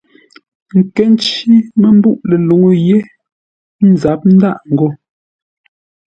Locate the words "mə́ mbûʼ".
1.79-2.17